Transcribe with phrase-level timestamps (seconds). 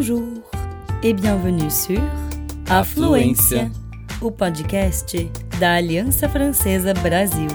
[0.00, 0.42] Bonjour
[1.02, 2.00] e bienvenue sur
[2.70, 3.70] Afluência,
[4.22, 7.48] o podcast da Aliança Francesa Brasil.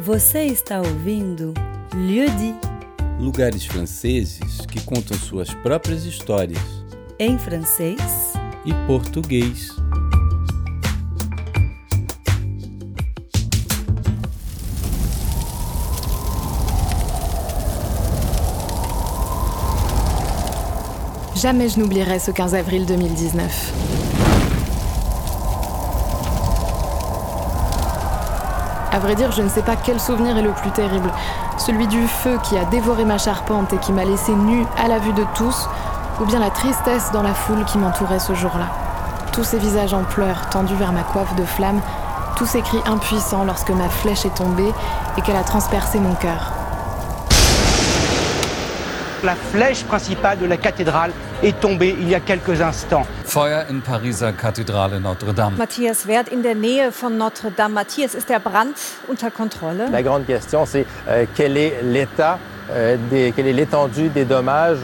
[0.00, 1.52] Você está ouvindo
[1.94, 2.54] Lieu dit,
[3.20, 6.62] Lugares franceses que contam suas próprias histórias
[7.18, 8.32] em francês
[8.64, 9.79] e português.
[21.40, 23.72] Jamais je n'oublierai ce 15 avril 2019.
[28.92, 31.10] À vrai dire, je ne sais pas quel souvenir est le plus terrible.
[31.56, 34.98] Celui du feu qui a dévoré ma charpente et qui m'a laissé nue à la
[34.98, 35.66] vue de tous,
[36.20, 38.66] ou bien la tristesse dans la foule qui m'entourait ce jour-là.
[39.32, 41.80] Tous ces visages en pleurs tendus vers ma coiffe de flammes,
[42.36, 44.72] tous ces cris impuissants lorsque ma flèche est tombée
[45.16, 46.52] et qu'elle a transpercé mon cœur.
[49.22, 53.04] La flèche principale de la cathédrale est tombée il y a quelques instants.
[53.24, 55.54] Feuer in Pariser Kathedrale Notre-Dame.
[55.56, 57.72] Matthias Wert in der Nähe von Notre-Dame.
[57.74, 58.74] Matthias, ist der Brand
[59.08, 59.88] unter Kontrolle?
[59.90, 62.38] La grande question, c'est euh, quel est l'état,
[62.70, 64.80] euh, des- quelle est l'étendue des dommages?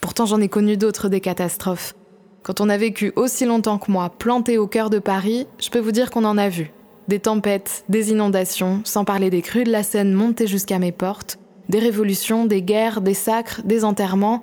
[0.00, 1.94] Pourtant, j'en ai connu d'autres des catastrophes.
[2.42, 5.78] Quand on a vécu aussi longtemps que moi, planté au cœur de Paris, je peux
[5.78, 6.72] vous dire qu'on en a vu.
[7.08, 11.38] Des tempêtes, des inondations, sans parler des crues de la Seine montées jusqu'à mes portes,
[11.68, 14.42] des révolutions, des guerres, des sacres, des enterrements.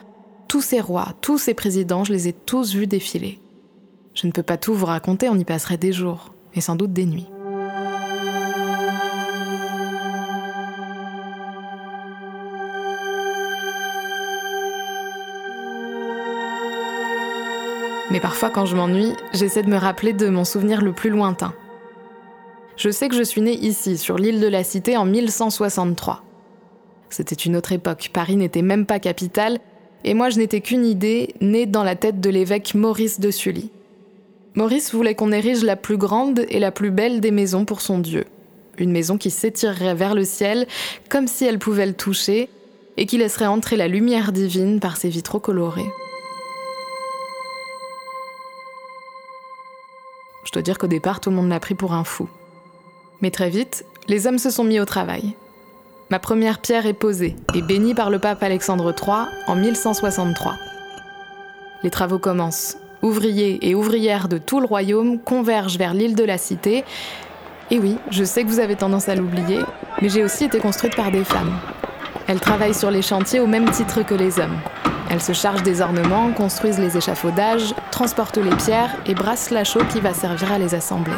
[0.51, 3.39] Tous ces rois, tous ces présidents, je les ai tous vus défiler.
[4.13, 6.91] Je ne peux pas tout vous raconter, on y passerait des jours, et sans doute
[6.91, 7.29] des nuits.
[18.11, 21.53] Mais parfois, quand je m'ennuie, j'essaie de me rappeler de mon souvenir le plus lointain.
[22.75, 26.25] Je sais que je suis née ici, sur l'île de la Cité, en 1163.
[27.09, 29.59] C'était une autre époque, Paris n'était même pas capitale,
[30.03, 33.69] et moi je n'étais qu'une idée née dans la tête de l'évêque Maurice de Sully.
[34.55, 37.99] Maurice voulait qu'on érige la plus grande et la plus belle des maisons pour son
[37.99, 38.25] Dieu.
[38.77, 40.67] Une maison qui s'étirerait vers le ciel,
[41.09, 42.49] comme si elle pouvait le toucher,
[42.97, 45.89] et qui laisserait entrer la lumière divine par ses vitraux colorés.
[50.43, 52.27] Je dois dire qu'au départ, tout le monde m'a pris pour un fou.
[53.21, 55.33] Mais très vite, les hommes se sont mis au travail.
[56.11, 60.57] Ma première pierre est posée et bénie par le pape Alexandre III en 1163.
[61.83, 62.75] Les travaux commencent.
[63.01, 66.83] Ouvriers et ouvrières de tout le royaume convergent vers l'île de la Cité.
[67.71, 69.59] Et oui, je sais que vous avez tendance à l'oublier,
[70.01, 71.57] mais j'ai aussi été construite par des femmes.
[72.27, 74.59] Elles travaillent sur les chantiers au même titre que les hommes.
[75.09, 79.85] Elles se chargent des ornements, construisent les échafaudages, transportent les pierres et brassent la chaux
[79.89, 81.15] qui va servir à les assembler.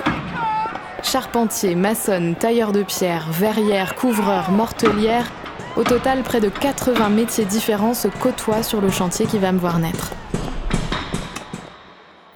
[1.03, 5.29] Charpentiers, maçonnes, tailleurs de pierre, verrières, couvreurs, mortelières,
[5.75, 9.59] au total près de 80 métiers différents se côtoient sur le chantier qui va me
[9.59, 10.13] voir naître.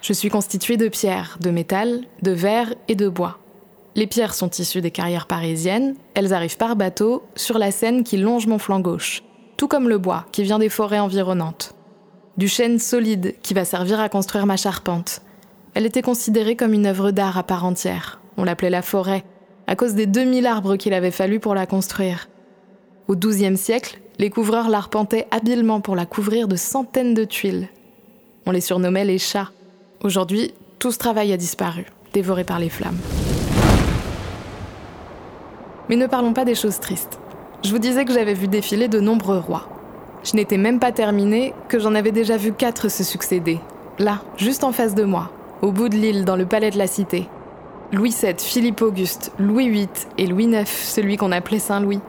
[0.02, 3.40] Je suis constituée de pierres, de métal, de verre et de bois.
[3.96, 8.18] Les pierres sont issues des carrières parisiennes, elles arrivent par bateau sur la Seine qui
[8.18, 9.24] longe mon flanc gauche,
[9.56, 11.74] tout comme le bois qui vient des forêts environnantes.
[12.36, 15.22] Du chêne solide qui va servir à construire ma charpente.
[15.74, 18.20] Elle était considérée comme une œuvre d'art à part entière.
[18.38, 19.24] On l'appelait la forêt,
[19.68, 22.30] à cause des 2000 arbres qu'il avait fallu pour la construire.
[23.08, 27.68] Au XIIe siècle, les couvreurs l'arpentaient habilement pour la couvrir de centaines de tuiles.
[28.46, 29.52] On les surnommait les chats.
[30.04, 32.98] Aujourd'hui, tout ce travail a disparu, dévoré par les flammes.
[35.90, 37.20] Mais ne parlons pas des choses tristes.
[37.64, 39.68] Je vous disais que j'avais vu défiler de nombreux rois.
[40.24, 43.60] Je n'étais même pas terminée que j'en avais déjà vu quatre se succéder.
[44.00, 45.32] Là, juste en face de moi,
[45.62, 47.28] au bout de l'île, dans le palais de la cité.
[47.94, 49.88] Louis VII, Philippe Auguste, Louis VIII
[50.18, 52.02] et Louis IX, celui qu'on appelait Saint-Louis.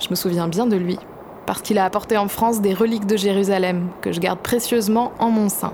[0.00, 0.98] Je me souviens bien de lui,
[1.46, 5.30] parce qu'il a apporté en France des reliques de Jérusalem que je garde précieusement en
[5.30, 5.72] mon sein.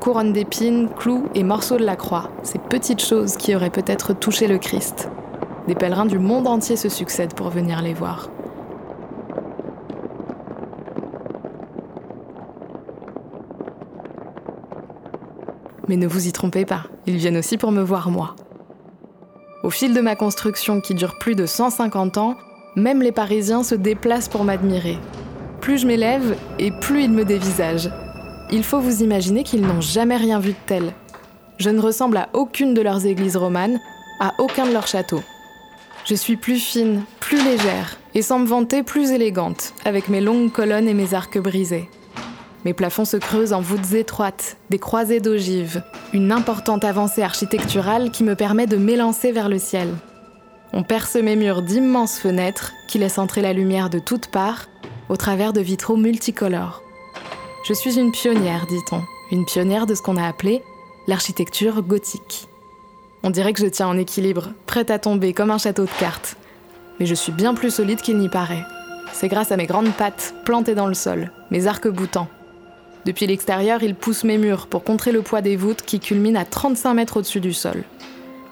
[0.00, 4.46] Couronne d'épines, clous et morceaux de la croix, ces petites choses qui auraient peut-être touché
[4.46, 5.10] le Christ.
[5.68, 8.30] Des pèlerins du monde entier se succèdent pour venir les voir.
[15.86, 18.36] Mais ne vous y trompez pas, ils viennent aussi pour me voir moi.
[19.62, 22.36] Au fil de ma construction qui dure plus de 150 ans,
[22.76, 24.96] même les Parisiens se déplacent pour m'admirer.
[25.60, 27.90] Plus je m'élève et plus ils me dévisagent.
[28.50, 30.94] Il faut vous imaginer qu'ils n'ont jamais rien vu de tel.
[31.58, 33.78] Je ne ressemble à aucune de leurs églises romanes,
[34.18, 35.22] à aucun de leurs châteaux.
[36.06, 40.50] Je suis plus fine, plus légère, et sans me vanter plus élégante, avec mes longues
[40.50, 41.88] colonnes et mes arcs brisés.
[42.64, 48.22] Mes plafonds se creusent en voûtes étroites, des croisées d'ogives, une importante avancée architecturale qui
[48.22, 49.88] me permet de m'élancer vers le ciel.
[50.72, 54.66] On perce mes murs d'immenses fenêtres qui laissent entrer la lumière de toutes parts,
[55.08, 56.82] au travers de vitraux multicolores.
[57.66, 59.02] Je suis une pionnière, dit-on,
[59.32, 60.62] une pionnière de ce qu'on a appelé
[61.08, 62.46] l'architecture gothique.
[63.22, 66.36] On dirait que je tiens en équilibre, prête à tomber comme un château de cartes.
[66.98, 68.64] Mais je suis bien plus solide qu'il n'y paraît.
[69.12, 72.28] C'est grâce à mes grandes pattes plantées dans le sol, mes arcs-boutants.
[73.06, 76.44] Depuis l'extérieur, ils poussent mes murs pour contrer le poids des voûtes qui culminent à
[76.44, 77.84] 35 mètres au-dessus du sol.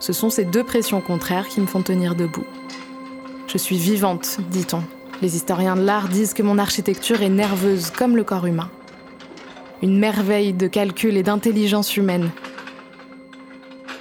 [0.00, 2.47] Ce sont ces deux pressions contraires qui me font tenir debout.
[3.47, 4.83] Je suis vivante, dit-on.
[5.21, 8.71] Les historiens de l'art disent que mon architecture est nerveuse comme le corps humain.
[9.83, 12.31] Une merveille de calcul et d'intelligence humaine.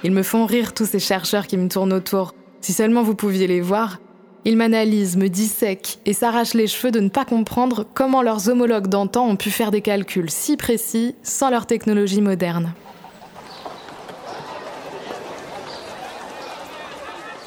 [0.04, 2.34] Ils me font rire tous ces chercheurs qui me tournent autour.
[2.60, 3.98] Si seulement vous pouviez les voir,
[4.44, 8.86] ils m'analysent, me dissèquent et s'arrachent les cheveux de ne pas comprendre comment leurs homologues
[8.86, 12.72] d'antan ont pu faire des calculs si précis sans leur technologie moderne.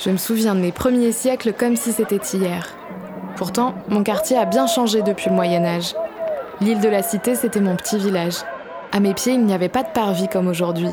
[0.04, 2.76] Je me souviens de mes premiers siècles comme si c'était hier.
[3.36, 5.96] Pourtant, mon quartier a bien changé depuis le Moyen Âge.
[6.60, 8.38] L'île de la Cité, c'était mon petit village.
[8.92, 10.90] À mes pieds, il n'y avait pas de parvis comme aujourd'hui,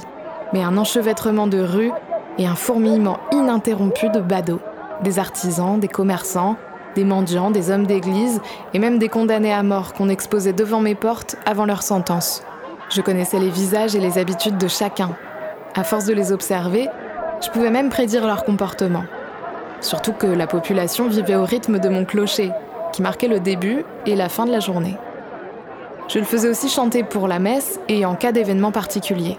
[0.52, 1.92] mais un enchevêtrement de rues
[2.38, 4.60] et un fourmillement ininterrompu de badauds.
[5.02, 6.56] Des artisans, des commerçants,
[6.94, 8.40] des mendiants, des hommes d'église
[8.74, 12.42] et même des condamnés à mort qu'on exposait devant mes portes avant leur sentence.
[12.90, 15.10] Je connaissais les visages et les habitudes de chacun.
[15.74, 16.88] À force de les observer,
[17.40, 19.04] je pouvais même prédire leur comportement.
[19.80, 22.50] Surtout que la population vivait au rythme de mon clocher,
[22.92, 24.96] qui marquait le début et la fin de la journée.
[26.08, 29.38] Je le faisais aussi chanter pour la messe et en cas d'événement particulier.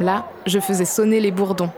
[0.00, 1.68] Là, je faisais sonner les bourdons,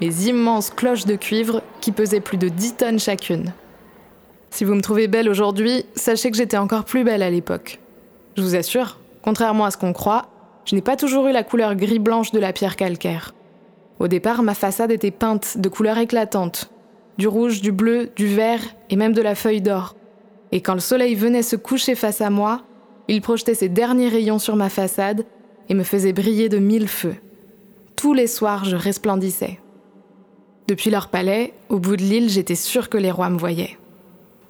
[0.00, 3.52] mes immenses cloches de cuivre qui pesaient plus de 10 tonnes chacune.
[4.50, 7.80] Si vous me trouvez belle aujourd'hui, sachez que j'étais encore plus belle à l'époque.
[8.36, 10.26] Je vous assure, contrairement à ce qu'on croit,
[10.64, 13.34] je n'ai pas toujours eu la couleur gris-blanche de la pierre calcaire.
[13.98, 16.70] Au départ, ma façade était peinte de couleurs éclatantes,
[17.18, 18.60] du rouge, du bleu, du vert
[18.90, 19.96] et même de la feuille d'or.
[20.52, 22.62] Et quand le soleil venait se coucher face à moi,
[23.08, 25.24] il projetait ses derniers rayons sur ma façade
[25.68, 27.16] et me faisait briller de mille feux.
[27.96, 29.58] Tous les soirs, je resplendissais.
[30.68, 33.78] Depuis leur palais, au bout de l'île, j'étais sûre que les rois me voyaient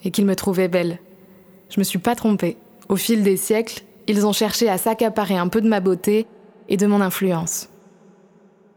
[0.05, 0.99] et qu'ils me trouvaient belle.
[1.71, 2.57] Je me suis pas trompée.
[2.89, 6.27] Au fil des siècles, ils ont cherché à s'accaparer un peu de ma beauté
[6.69, 7.69] et de mon influence.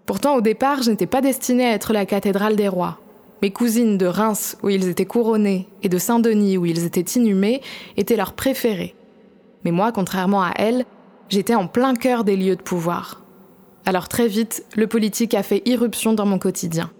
[0.05, 2.99] Pourtant, au départ, je n'étais pas destinée à être la cathédrale des rois.
[3.41, 7.61] Mes cousines de Reims, où ils étaient couronnés, et de Saint-Denis, où ils étaient inhumés,
[7.97, 8.95] étaient leurs préférées.
[9.63, 10.85] Mais moi, contrairement à elles,
[11.29, 13.23] j'étais en plein cœur des lieux de pouvoir.
[13.89, 16.91] Alors très vite, le politique a fait irruption dans mon quotidien.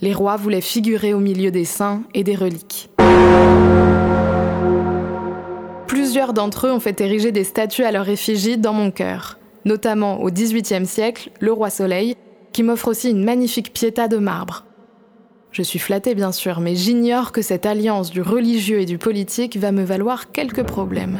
[0.00, 2.88] Les rois voulaient figurer au milieu des saints et des reliques.
[5.86, 10.22] Plusieurs d'entre eux ont fait ériger des statues à leur effigie dans mon cœur, notamment
[10.22, 12.16] au XVIIIe siècle, le roi Soleil,
[12.54, 14.64] qui m'offre aussi une magnifique piéta de marbre.
[15.52, 19.58] Je suis flattée bien sûr, mais j'ignore que cette alliance du religieux et du politique
[19.58, 21.18] va me valoir quelques problèmes.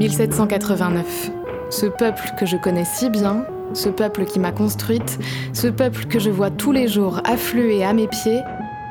[0.00, 1.30] 1789.
[1.68, 3.44] Ce peuple que je connais si bien,
[3.74, 5.18] ce peuple qui m'a construite,
[5.52, 8.40] ce peuple que je vois tous les jours affluer à mes pieds,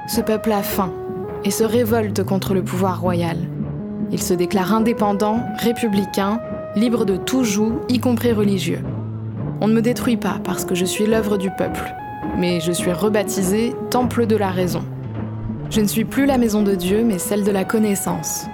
[0.08, 0.94] ce peuple a faim
[1.44, 3.38] et se révolte contre le pouvoir royal.
[4.12, 6.40] Il se déclare indépendant, républicain,
[6.76, 8.84] libre de tout joug, y compris religieux.
[9.62, 11.92] On ne me détruit pas parce que je suis l'œuvre du peuple,
[12.38, 14.84] mais je suis rebaptisé Temple de la raison.
[15.72, 18.46] Je ne suis plus la maison de Dieu, mais celle de la connaissance.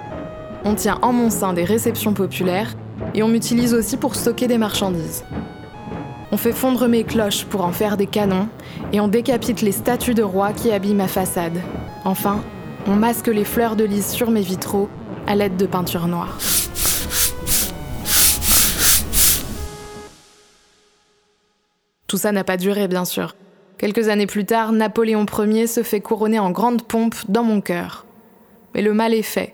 [0.67, 2.73] On tient en mon sein des réceptions populaires
[3.13, 5.23] et on m'utilise aussi pour stocker des marchandises.
[6.31, 8.49] On fait fondre mes cloches pour en faire des canons
[8.91, 11.59] et on décapite les statues de rois qui habillent ma façade.
[12.03, 12.41] Enfin,
[12.87, 14.89] on masque les fleurs de lys sur mes vitraux
[15.27, 16.39] à l'aide de peinture noire.
[22.07, 23.35] Tout ça n'a pas duré, bien sûr.
[23.77, 28.05] Quelques années plus tard, Napoléon Ier se fait couronner en grande pompe dans mon cœur.
[28.73, 29.53] Mais le mal est fait.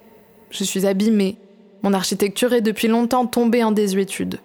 [0.51, 1.37] Je suis abîmée.
[1.81, 4.39] Mon architecture est depuis longtemps tombée en désuétude.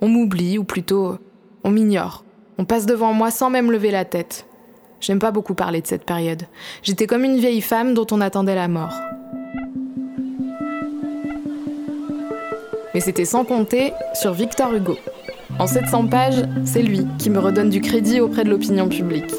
[0.00, 1.18] On m'oublie, ou plutôt
[1.62, 2.24] on m'ignore.
[2.58, 4.46] On passe devant moi sans même lever la tête.
[5.00, 6.44] J'aime pas beaucoup parler de cette période.
[6.82, 8.94] J'étais comme une vieille femme dont on attendait la mort.
[12.94, 14.96] Mais c'était sans compter sur Victor Hugo.
[15.58, 19.32] En 700 pages, c'est lui qui me redonne du crédit auprès de l'opinion publique.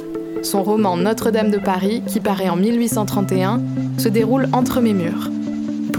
[0.43, 3.61] Son roman Notre-Dame de Paris, qui paraît en 1831,
[3.97, 5.29] se déroule entre mes murs.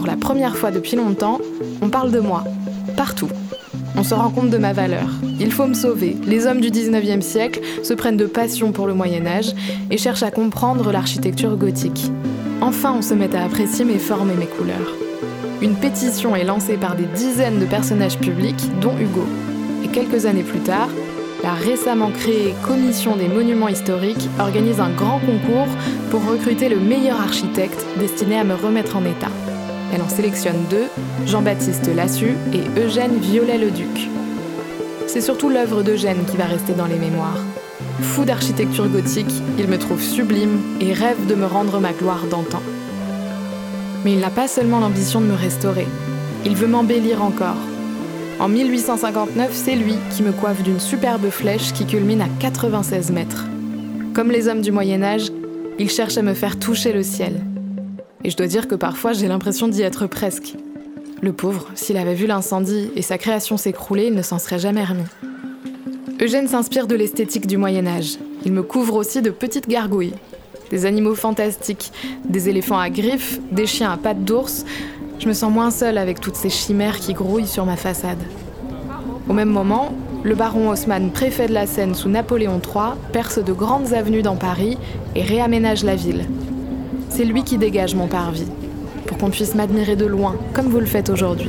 [0.06, 1.40] La première fois depuis longtemps,
[1.80, 2.44] on parle de moi,
[2.96, 3.28] partout.
[3.96, 5.08] On se rend compte de ma valeur.
[5.40, 6.16] Il faut me sauver.
[6.26, 9.54] Les hommes du 19e siècle se prennent de passion pour le Moyen Âge
[9.90, 12.10] et cherchent à comprendre l'architecture gothique.
[12.60, 14.94] Enfin, on se met à apprécier mes formes et mes couleurs.
[15.62, 19.24] Une pétition est lancée par des dizaines de personnages publics, dont Hugo.
[19.84, 20.88] Et quelques années plus tard,
[21.42, 25.68] la récemment créée Commission des monuments historiques organise un grand concours
[26.10, 29.30] pour recruter le meilleur architecte destiné à me remettre en état.
[29.94, 30.86] Elle en sélectionne deux,
[31.24, 34.08] Jean-Baptiste Lassu et Eugène Violet-le-Duc.
[35.06, 37.38] C'est surtout l'œuvre d'Eugène qui va rester dans les mémoires.
[38.00, 42.60] Fou d'architecture gothique, il me trouve sublime et rêve de me rendre ma gloire d'antan.
[44.04, 45.86] Mais il n'a pas seulement l'ambition de me restaurer,
[46.44, 47.62] il veut m'embellir encore.
[48.40, 53.46] En 1859, c'est lui qui me coiffe d'une superbe flèche qui culmine à 96 mètres.
[54.12, 55.30] Comme les hommes du Moyen Âge,
[55.78, 57.40] il cherche à me faire toucher le ciel.
[58.24, 60.54] Et je dois dire que parfois j'ai l'impression d'y être presque.
[61.20, 64.84] Le pauvre, s'il avait vu l'incendie et sa création s'écrouler, il ne s'en serait jamais
[64.84, 65.04] remis.
[66.20, 68.18] Eugène s'inspire de l'esthétique du Moyen Âge.
[68.44, 70.14] Il me couvre aussi de petites gargouilles,
[70.70, 71.92] des animaux fantastiques,
[72.24, 74.64] des éléphants à griffes, des chiens à pattes d'ours.
[75.18, 78.22] Je me sens moins seule avec toutes ces chimères qui grouillent sur ma façade.
[79.28, 83.52] Au même moment, le baron Haussmann, préfet de la Seine sous Napoléon III, perce de
[83.52, 84.78] grandes avenues dans Paris
[85.14, 86.26] et réaménage la ville.
[87.16, 88.48] C'est lui qui dégage mon parvis,
[89.06, 91.48] pour qu'on puisse m'admirer de loin, comme vous le faites aujourd'hui.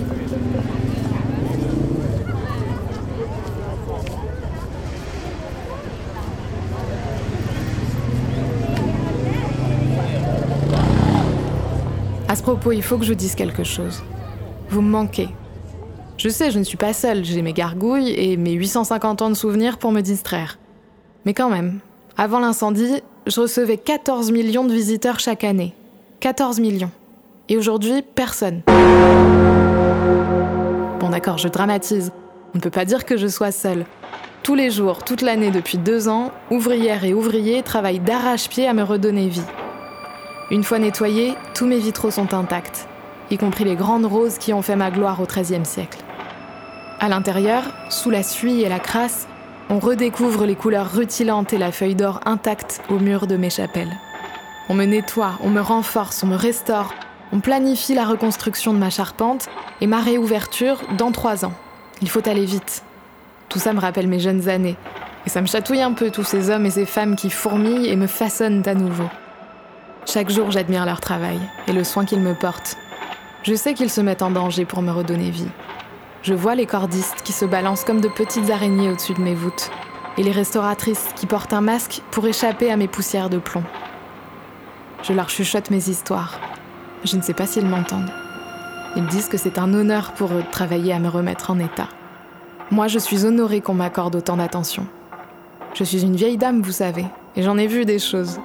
[12.28, 14.04] À ce propos, il faut que je dise quelque chose.
[14.70, 15.30] Vous me manquez.
[16.18, 19.36] Je sais, je ne suis pas seule, j'ai mes gargouilles et mes 850 ans de
[19.36, 20.60] souvenirs pour me distraire.
[21.26, 21.80] Mais quand même,
[22.18, 25.74] avant l'incendie, je recevais 14 millions de visiteurs chaque année.
[26.20, 26.92] 14 millions.
[27.50, 28.62] Et aujourd'hui, personne.
[31.00, 32.12] Bon d'accord, je dramatise.
[32.54, 33.86] On ne peut pas dire que je sois seule.
[34.44, 38.84] Tous les jours, toute l'année depuis deux ans, ouvrières et ouvriers travaillent d'arrache-pied à me
[38.84, 39.42] redonner vie.
[40.52, 42.88] Une fois nettoyés, tous mes vitraux sont intacts,
[43.32, 45.98] y compris les grandes roses qui ont fait ma gloire au XIIIe siècle.
[47.00, 49.28] À l'intérieur, sous la suie et la crasse,
[49.70, 53.96] on redécouvre les couleurs rutilantes et la feuille d'or intacte au mur de mes chapelles.
[54.70, 56.94] On me nettoie, on me renforce, on me restaure,
[57.32, 59.48] on planifie la reconstruction de ma charpente
[59.82, 61.54] et ma réouverture dans trois ans.
[62.02, 62.84] Il faut aller vite.
[63.50, 64.76] Tout ça me rappelle mes jeunes années,
[65.26, 67.96] et ça me chatouille un peu tous ces hommes et ces femmes qui fourmillent et
[67.96, 69.10] me façonnent à nouveau.
[70.06, 72.78] Chaque jour, j'admire leur travail et le soin qu'ils me portent.
[73.44, 75.48] Je sais qu'ils se mettent en danger pour me redonner vie.
[76.26, 79.70] Je vois les cordistes qui se balancent comme de petites araignées au-dessus de mes voûtes,
[80.18, 83.62] et les restauratrices qui portent un masque pour échapper à mes poussières de plomb.
[85.04, 86.40] Je leur chuchote mes histoires.
[87.04, 88.12] Je ne sais pas s'ils m'entendent.
[88.96, 91.90] Ils disent que c'est un honneur pour eux de travailler à me remettre en état.
[92.72, 94.88] Moi, je suis honorée qu'on m'accorde autant d'attention.
[95.76, 97.06] Je suis une vieille dame, vous savez,
[97.36, 98.40] et j'en ai vu des choses.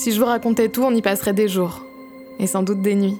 [0.00, 1.84] Si je vous racontais tout, on y passerait des jours,
[2.38, 3.18] et sans doute des nuits.